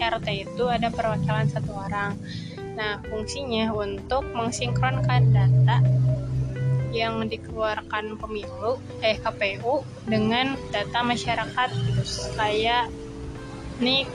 [0.00, 2.16] RT itu ada perwakilan satu orang.
[2.80, 5.84] Nah, fungsinya untuk mensinkronkan data
[6.90, 12.02] yang dikeluarkan pemilu eh KPU dengan data masyarakat gitu
[12.34, 12.90] kayak
[13.78, 14.08] nih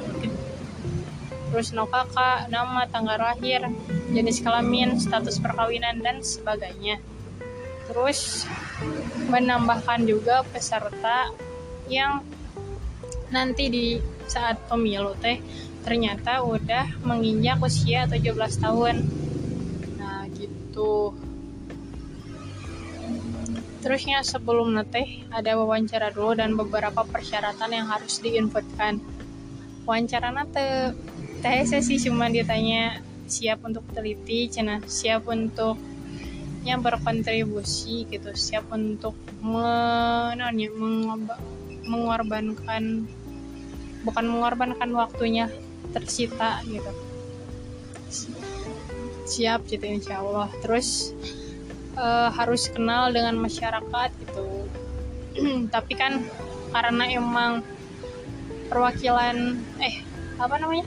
[1.51, 3.65] terus no kakak, nama, tanggal lahir,
[4.11, 6.99] jenis kelamin, status perkawinan, dan sebagainya.
[7.85, 8.49] Terus
[9.29, 11.29] menambahkan juga peserta
[11.85, 12.25] yang
[13.29, 13.87] nanti di
[14.25, 15.37] saat pemilu teh
[15.85, 19.05] ternyata udah menginjak usia 17 tahun.
[20.01, 21.13] Nah gitu.
[23.85, 28.97] Terusnya sebelum nate ada wawancara dulu dan beberapa persyaratan yang harus diinputkan.
[29.85, 30.97] Wawancara nate
[31.45, 35.77] saya sih cuma ditanya siap untuk teliti cina siap untuk
[36.65, 39.13] yang berkontribusi gitu siap untuk
[39.45, 40.69] menanya
[41.85, 43.05] mengorbankan
[44.05, 45.49] bukan mengorbankan waktunya
[45.93, 46.91] tersita gitu.
[49.25, 50.49] Siap gitu insya Allah.
[50.61, 51.11] Terus
[51.97, 54.45] uh, harus kenal dengan masyarakat gitu.
[55.73, 56.21] Tapi kan
[56.69, 57.65] karena emang
[58.69, 59.95] perwakilan eh
[60.35, 60.85] apa namanya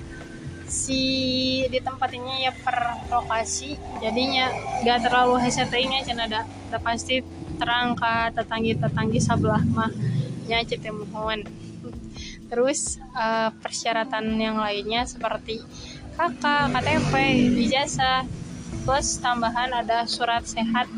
[0.69, 3.75] si di tempat ini ya per lokasi.
[4.05, 4.53] Jadinya
[4.85, 7.25] gak terlalu hesetnya cina ada ada pasti
[7.57, 9.91] terangkat tetanggi tetanggi sebelah mah
[10.47, 11.43] ya cete mohon.
[12.49, 15.61] Terus uh, persyaratan yang lainnya seperti
[16.17, 17.13] kakak KTP
[17.69, 18.25] ijazah
[18.85, 20.89] plus tambahan ada surat sehat.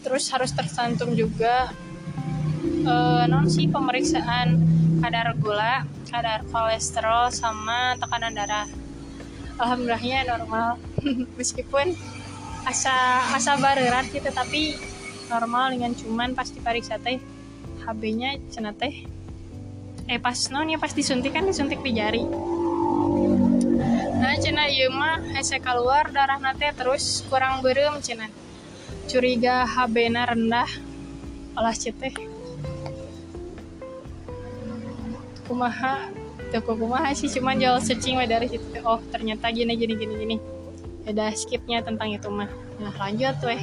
[0.00, 1.72] Terus harus tersantum juga
[2.88, 4.56] uh, non si pemeriksaan
[5.00, 8.66] kadar gula kadar kolesterol sama tekanan darah.
[9.56, 10.76] Alhamdulillahnya normal.
[11.38, 11.94] Meskipun
[12.66, 14.74] asa asa barerat gitu tapi
[15.30, 17.22] normal dengan cuman pasti diperiksa teh
[17.86, 19.06] HB-nya cina teh.
[20.10, 22.26] Eh pas non ya pas disuntik kan disuntik di jari.
[24.20, 28.26] Nah cina iya mah hese keluar darah nate terus kurang berem cina
[29.10, 30.70] curiga HB-na rendah
[31.58, 32.29] olah ceteh
[35.50, 36.06] kumaha
[36.54, 38.62] toko kumaha sih cuman jual searching dari situ.
[38.86, 40.36] Oh ternyata gini gini gini gini.
[41.10, 42.46] Ada skipnya tentang itu mah.
[42.78, 43.58] Nah lanjut weh.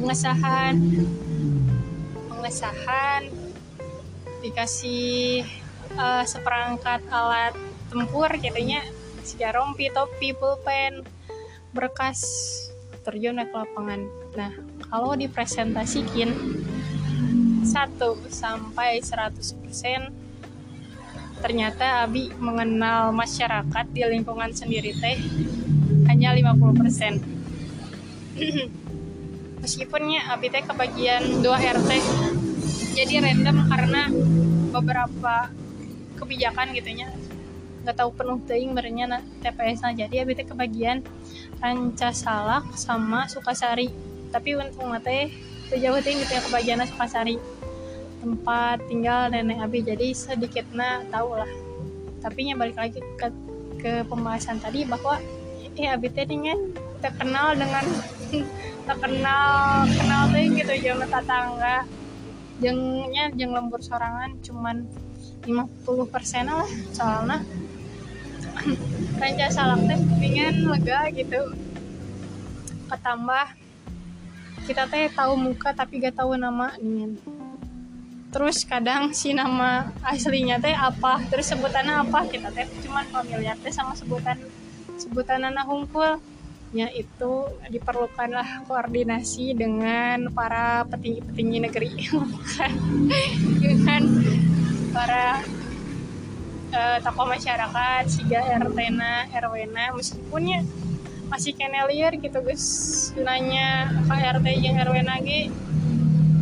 [0.00, 0.80] Pengesahan.
[2.32, 3.28] Pengesahan.
[4.40, 5.44] Dikasih
[6.00, 7.52] uh, seperangkat alat
[7.92, 8.80] tempur katanya
[9.24, 11.04] sejak rompi topi pulpen
[11.76, 12.24] berkas
[13.04, 14.00] terjun ke lapangan.
[14.32, 14.52] Nah
[14.88, 16.32] kalau dipresentasikin
[17.68, 18.00] 1
[18.32, 20.27] sampai 100%
[21.38, 25.16] ternyata Abi mengenal masyarakat di lingkungan sendiri teh
[26.10, 27.22] hanya 50%
[29.62, 31.90] meskipunnya Abi teh kebagian 2 RT
[32.98, 34.02] jadi random karena
[34.74, 35.50] beberapa
[36.18, 37.10] kebijakan gitunya
[37.86, 41.06] nggak tahu penuh teing merenya TPS nah jadi Abi teh kebagian
[41.58, 43.90] Ranca Salak sama Sukasari.
[44.30, 45.32] Tapi untuk teh
[45.68, 47.36] sejauh ting gitu ya kebagian Sukasari
[48.18, 51.50] tempat tinggal nenek Abi jadi sedikitnya tahu lah
[52.18, 53.28] tapi balik lagi ke,
[53.78, 55.22] ke pembahasan tadi bahwa
[55.78, 56.60] eh Abi teh kan
[56.98, 57.86] terkenal dengan
[58.88, 61.78] terkenal kenal tuh gitu jangan tetangga.
[62.58, 64.82] Jengnya jeng lembur sorangan cuman
[65.46, 67.46] 50 persen lah soalnya.
[69.22, 71.54] Ranca salak teh pengen lega gitu.
[72.90, 73.46] Ketambah
[74.66, 77.14] kita teh tahu muka tapi gak tahu nama nih
[78.28, 81.24] terus kadang si nama aslinya teh apa?
[81.32, 82.28] Terus sebutannya apa?
[82.28, 84.36] Kita teh cuman familiar teh sama sebutan
[85.00, 86.20] sebutan anak hungkul
[86.68, 87.32] ya itu
[87.72, 91.90] diperlukanlah koordinasi dengan para petinggi-petinggi negeri.
[93.64, 94.02] Dengan
[94.92, 95.40] para
[96.72, 100.60] uh, tokoh masyarakat siga RT na RW na meskipun ya
[101.28, 102.66] masih kena liar gitu guys
[103.16, 105.52] nanya apa RT yang RW nage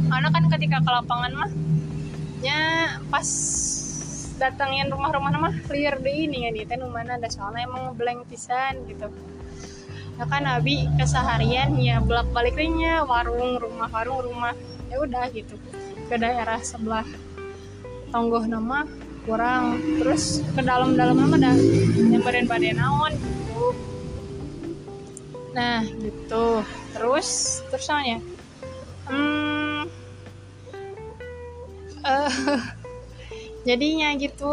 [0.07, 1.51] karena kan ketika ke lapangan mah
[2.45, 2.61] nya
[3.09, 3.29] pas
[4.37, 9.09] datangin rumah-rumah mah clear deh ini ya teh mana ada soalnya emang blank pisan gitu.
[10.17, 14.53] Ya kan abi keseharian ya bolak baliknya warung rumah warung rumah.
[14.93, 15.57] Ya udah gitu.
[16.09, 17.05] Ke daerah sebelah
[18.13, 18.85] tonggoh nama
[19.25, 19.81] kurang.
[20.01, 21.57] Terus ke dalam-dalam nama dah
[21.97, 23.65] nyamperin pada naon gitu.
[25.57, 26.61] Nah gitu.
[26.93, 27.89] Terus terus
[29.09, 29.56] hmm,
[32.07, 32.31] uh,
[33.69, 34.51] jadinya gitu.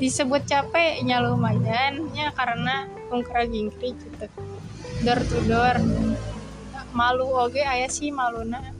[0.00, 4.26] Disebut capeknya lumayan ya karena ungkra gingkri gitu.
[5.04, 5.76] Door to door.
[6.96, 8.72] Malu oge ayah sih maluna.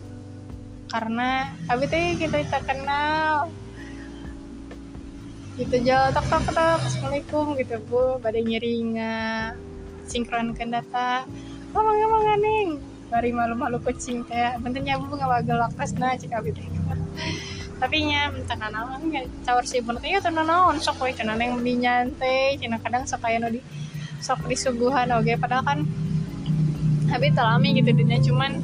[0.89, 3.53] Karena abi teh kita tak kenal
[5.57, 8.17] gitu jauh tok tok tok assalamualaikum gitu bu.
[8.25, 9.53] Pada ngiringa
[10.09, 11.29] sinkronkan data.
[11.77, 12.61] Ngomong ngomong aneh
[13.13, 14.57] bari malu-malu kucing teh.
[14.65, 16.76] Bentuknya bu nggak bagel waktas nah cik abi teh
[17.77, 19.13] tapi nya entah naon
[19.45, 23.53] cawar sih bener ya tuh naon sok we cenah neng nyantai cina kadang sok kayak
[23.53, 23.61] di
[24.25, 25.79] sok disuguhan oke padahal kan
[27.13, 28.59] abi telami gitu dunia cuman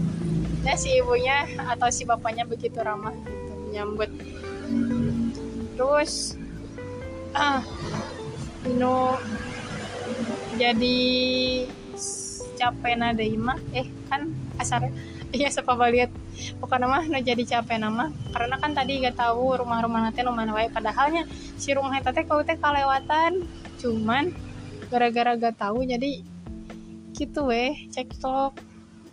[0.64, 4.10] ya si ibunya atau si bapaknya begitu ramah gitu menyambut
[5.76, 6.38] terus
[7.36, 7.60] ah
[8.62, 9.18] Ino
[10.54, 11.00] jadi
[12.54, 14.30] capek nada imah eh kan
[14.62, 14.86] asar
[15.32, 16.10] iya siapa lihat.
[16.60, 20.68] Bukan nama no jadi capek nama karena kan tadi gak tahu rumah-rumah nanti rumah wae.
[20.68, 21.26] Padahalnya
[21.58, 23.48] si rumah itu teh kau teh kalewatan.
[23.80, 24.30] Cuman
[24.92, 26.22] gara-gara gak tahu jadi
[27.12, 28.56] gitu weh cekcok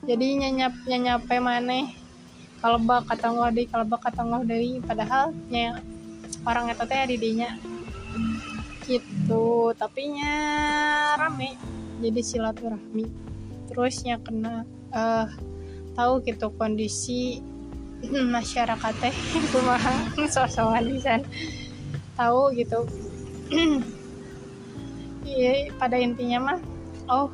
[0.07, 1.91] jadi nyanyap nyanyape mana
[2.63, 5.83] kalau bak kata deh kalau bak kata deh padahal nya
[6.47, 7.59] orang itu teh didinya
[8.89, 9.71] gitu.
[9.77, 10.35] Tapi nya
[11.15, 11.53] rame.
[12.01, 13.05] Jadi silaturahmi.
[13.69, 15.29] Terusnya kena uh,
[15.99, 17.43] tahu gitu kondisi
[18.35, 19.15] masyarakat teh
[19.51, 21.19] kumaha sosokan bisa
[22.15, 22.87] tahu gitu.
[25.29, 26.59] Iya pada intinya mah
[27.05, 27.29] oh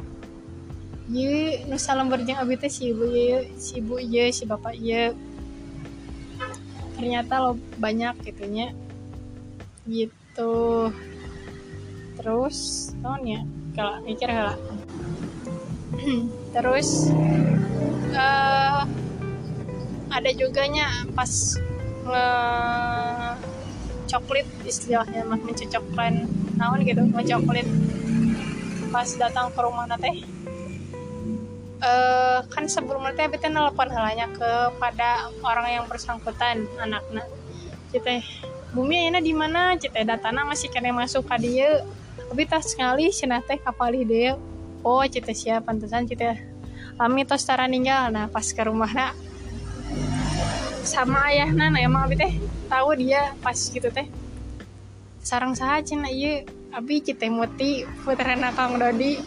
[1.08, 5.16] iya nu salam berjeng abi teh si ibu iya si ibu iya si bapak iya
[6.98, 8.74] ternyata lo banyak gitunya.
[9.86, 10.92] Gitu.
[12.20, 12.58] Terus
[13.00, 13.48] tahunnya
[13.78, 14.58] kalau mikir lah
[16.58, 17.14] terus
[18.16, 18.82] uh,
[20.10, 20.30] ada
[20.72, 21.32] nya pas
[22.06, 22.28] nge
[24.06, 26.26] coklit istilahnya mah mencocokkan
[26.56, 27.68] naon gitu ngecoklit.
[28.90, 30.24] Pas datang ke rumah nate
[31.84, 37.28] uh, kan sebelum nanti kita nelpon halanya kepada orang yang bersangkutan anaknya.
[37.92, 38.24] Kita
[38.72, 39.76] bumi ini di mana?
[39.76, 41.84] Kita datana masih kena masuk ke dia
[42.30, 44.36] tapi tas sekali si nate kapali dia
[44.84, 46.36] oh cita siapa pantesan cita
[46.96, 49.14] kami tos tara ninggal nah pas ke rumah nak
[50.86, 52.34] sama ayah nana emang abi teh
[52.70, 54.06] tahu dia pas gitu teh.
[55.26, 59.18] Sarang saha cina iya abi kita muti putra nakang dodi.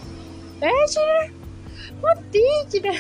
[0.63, 1.35] Eh cina
[1.99, 2.95] muti cina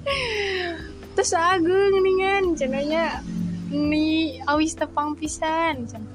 [1.18, 3.26] terus agung ningan cenanya
[3.74, 6.06] ni awis tepang pisan cina.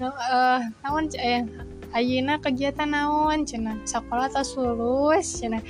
[0.00, 1.44] Uh, eh, nawan eh
[1.92, 3.76] ayina kegiatan naon cina?
[3.84, 5.60] Sekolah tas lulus cina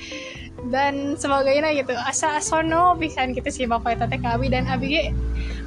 [0.69, 5.09] dan sebagainya gitu asa sono pisan gitu sih bapak itu teh abi dan abi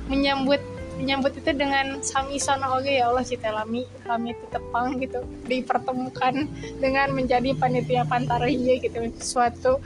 [0.06, 0.62] menyambut
[1.02, 5.26] menyambut itu dengan sami sono oke ya Allah cita lami lami itu tepang gitu.
[5.50, 6.46] Dipertemukan
[6.78, 9.82] dengan menjadi panitia pantarihya gitu suatu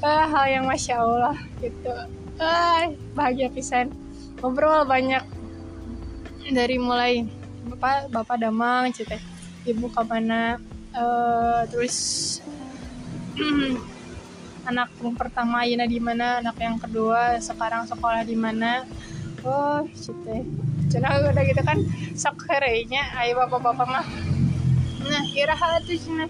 [0.00, 1.92] uh, hal yang masya Allah gitu.
[2.40, 3.92] Uh, bahagia pisan.
[4.40, 5.22] Ngobrol banyak
[6.48, 7.28] dari mulai
[7.68, 9.20] bapak bapak damang cita
[9.68, 10.56] ibu ke mana
[10.96, 11.96] uh, terus
[14.68, 18.84] anak pertama Aina di mana anak yang kedua sekarang sekolah di mana.
[19.40, 20.44] Oh cite
[20.92, 21.80] cina udah gitu kan
[22.12, 24.06] sok herenya ayo bapak-bapak mah.
[25.08, 26.28] Nah iraha tuh cina.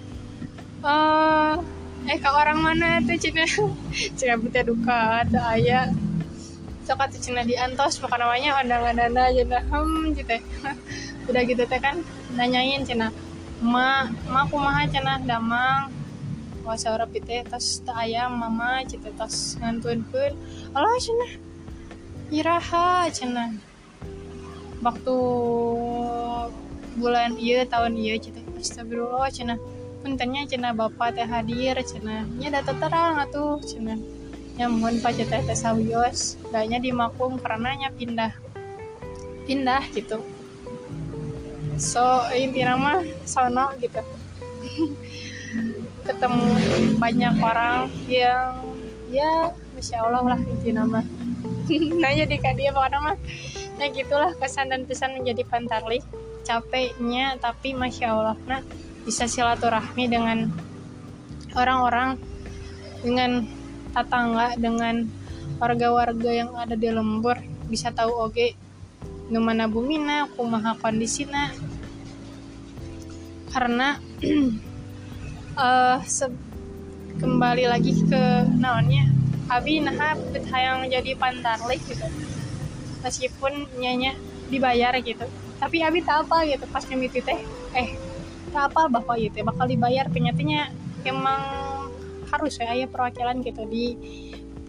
[0.79, 1.59] Uh,
[2.07, 3.43] eh ke orang mana tuh cina?
[4.19, 5.91] Cina buta duka tuh ayah
[6.87, 10.39] sok tuh cina diantos pokoknya namanya ondang aja nah hmm gitu
[11.29, 11.99] udah gitu teh kan
[12.39, 13.11] nanyain cina.
[13.59, 15.19] Ma ma kumaha cina?
[15.27, 15.98] Damang
[16.69, 20.37] kuasa rapi teh tas tak ayam mama cita tas ngantuin pun.
[20.77, 21.41] Allah cina.
[22.29, 23.57] Iraha cina.
[24.85, 25.17] Waktu
[27.01, 29.57] bulan iya tahun iya cita astagfirullah cina.
[30.05, 32.29] Puntennya cina bapak teh hadir cina.
[32.37, 33.97] Nya data terang atuh cina.
[34.61, 36.37] Mohon pak cita teh sawios.
[36.53, 38.37] Danya di makum karena nya pindah.
[39.49, 40.21] Pindah gitu.
[41.81, 44.05] So inti nama sono gitu
[46.09, 46.49] ketemu
[46.97, 48.57] banyak orang yang
[49.13, 51.05] ya masya allah lah itu nama.
[52.03, 53.17] Nanya di dia pokoknya mah.
[53.77, 56.01] Ya gitulah kesan dan pesan menjadi pantarli.
[56.49, 58.65] Capeknya tapi masya allah nah
[59.05, 60.49] bisa silaturahmi dengan
[61.53, 62.17] orang-orang
[63.05, 63.45] dengan
[63.93, 65.05] tetangga dengan
[65.61, 67.37] warga-warga yang ada di lembur.
[67.69, 68.57] Bisa tahu oke okay,
[69.29, 71.53] mana bumina kumaha kondisina
[73.53, 74.01] karena
[75.59, 75.99] uh,
[77.19, 79.11] kembali lagi ke naonnya.
[79.51, 80.15] Abi nah
[80.55, 82.07] hayang jadi pantarlik gitu.
[83.03, 84.15] Meskipun nyanya
[84.49, 85.27] dibayar gitu.
[85.59, 87.43] Tapi abi tak apa gitu pas nyemiti teh
[87.75, 87.99] eh
[88.55, 90.07] tak apa bahwa gitu bakal dibayar.
[90.07, 90.71] Penyatinya
[91.03, 91.43] emang
[92.29, 93.97] harus ya ayah perwakilan gitu di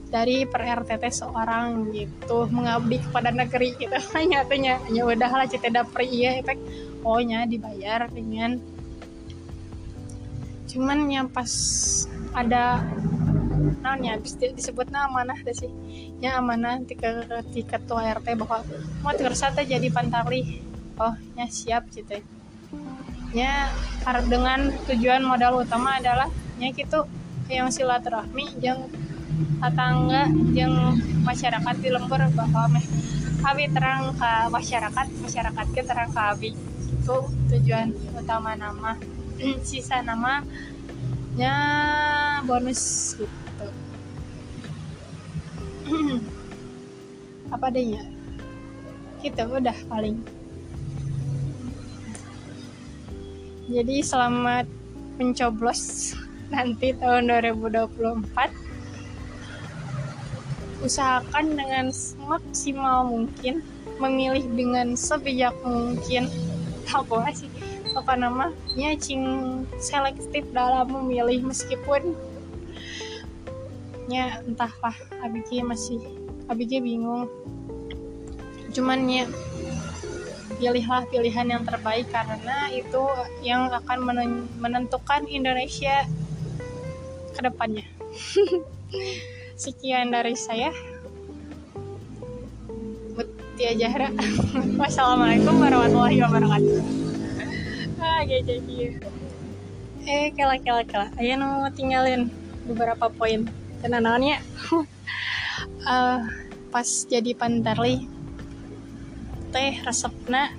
[0.09, 3.93] dari per RTT seorang gitu mengabdi kepada negeri gitu.
[4.17, 6.57] Hanya tanya hanya udahlah cita dapur iya efek
[7.05, 8.78] oh nya dibayar dengan
[10.69, 11.49] cuman yang pas
[12.37, 12.85] ada
[13.81, 15.71] namanya disebut nama nah sih?
[16.21, 18.61] Ya amanah ketika ketika tua RT bahwa
[19.01, 20.61] mau tersata jadi pantali
[21.01, 22.21] oh ya siap gitu.
[23.33, 23.73] Ya
[24.29, 26.29] dengan tujuan modal utama adalah
[26.61, 27.09] ya gitu
[27.49, 28.85] yang silaturahmi yang
[29.63, 32.85] tetangga yang masyarakat di lembur bahwa meh
[33.39, 36.51] abi terang ke masyarakat masyarakat ke terang ke abi.
[36.99, 38.93] Itu tujuan utama nama
[39.63, 41.55] sisa namanya
[42.43, 43.67] bonus gitu.
[47.55, 48.03] Apa adanya.
[49.23, 50.19] Gitu udah paling.
[53.69, 54.65] Jadi selamat
[55.21, 56.13] mencoblos
[56.53, 58.25] nanti tahun 2024
[60.79, 61.91] usahakan dengan
[62.23, 63.59] maksimal mungkin
[63.99, 66.27] memilih dengan sebijak mungkin.
[66.89, 67.51] Apa sih
[67.97, 69.23] apa namanya cing
[69.81, 72.13] selektif dalam memilih meskipun
[74.09, 76.01] ya entahlah Abigi masih
[76.49, 77.29] Abigi bingung.
[78.73, 79.25] Cuman ya
[80.57, 83.03] pilihlah pilihan yang terbaik karena itu
[83.45, 84.03] yang akan
[84.57, 86.09] menentukan Indonesia
[87.37, 87.85] ke depannya.
[89.61, 90.73] Sekian dari saya.
[93.13, 94.09] Mutia Jahra
[94.79, 97.08] wassalamualaikum warahmatullahi wabarakatuh
[100.07, 102.31] eh kela kela kela ayo mau tinggalin
[102.63, 103.43] beberapa poin.
[103.79, 104.39] Tenanannya
[105.83, 106.19] uh,
[106.73, 108.07] pas jadi pantarli
[109.49, 110.53] teh resepna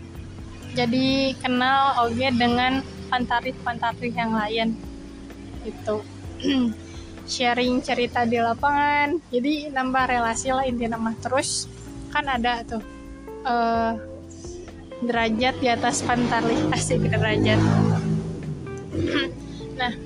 [0.75, 4.75] jadi kenal oge dengan pantarif-pantarif yang lain
[5.63, 5.97] itu
[7.31, 11.71] sharing cerita di lapangan jadi nambah relasi lah intinya mah terus
[12.11, 12.83] kan ada tuh
[13.47, 14.10] uh,
[15.01, 17.61] derajat di atas pantarli asik derajat.
[19.81, 19.97] Nah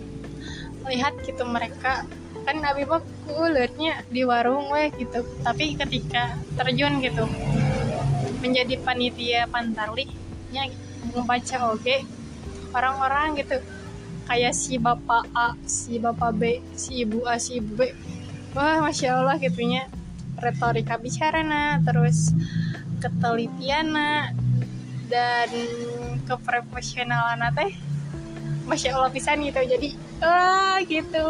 [0.87, 2.07] lihat gitu mereka.
[2.45, 5.27] Kan Nabi mah kulitnya di warung weh gitu.
[5.43, 7.27] Tapi ketika terjun gitu
[8.45, 10.05] menjadi panitia pantarli
[10.53, 10.69] nya
[11.11, 12.05] membaca oke
[12.77, 13.57] orang-orang gitu
[14.29, 16.43] kayak si bapak A, si bapak B,
[16.77, 17.93] si ibu A, si ibu B.
[18.57, 19.89] Wah, masya Allah gitunya.
[20.41, 22.33] Retorika bicara nah, terus
[22.99, 24.33] ketelitian nah,
[25.09, 25.51] dan
[26.25, 27.73] keprofesionalan teh
[28.65, 29.61] masya Allah pisan gitu.
[29.61, 29.89] Jadi
[30.21, 31.27] wah gitu.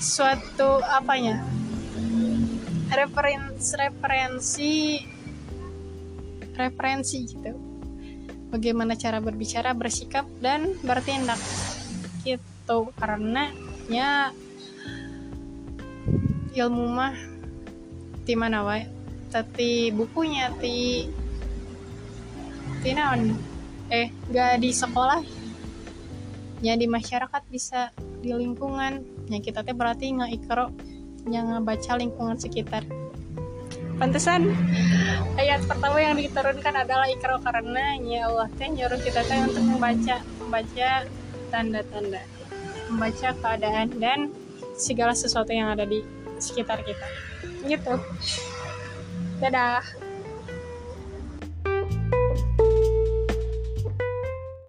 [0.00, 1.44] Suatu apanya?
[2.92, 4.74] Referensi referensi
[6.54, 7.52] referensi gitu.
[8.54, 11.40] Bagaimana cara berbicara, bersikap dan bertindak.
[12.22, 12.78] Gitu.
[12.94, 13.50] Karena
[13.90, 14.30] ya
[16.54, 17.16] ilmu mah
[18.22, 18.86] di mana wae?
[19.34, 21.10] Tapi bukunya ti
[22.82, 23.36] ti naon
[23.92, 25.22] eh gak di sekolah.
[26.64, 27.92] Ya di masyarakat bisa
[28.24, 29.04] di lingkungan.
[29.28, 30.72] Ya kita teh berarti nggak ikro
[31.28, 32.84] yang baca lingkungan sekitar.
[34.00, 34.50] Pantesan
[35.38, 40.24] ayat pertama yang diturunkan adalah ikro karena ya Allah teh nyuruh kita teh untuk membaca
[40.40, 40.90] membaca
[41.52, 42.22] tanda-tanda
[42.90, 44.18] membaca keadaan dan
[44.74, 46.02] segala sesuatu yang ada di
[46.40, 47.06] sekitar kita.
[47.64, 47.94] Gitu.
[49.40, 49.82] Dadah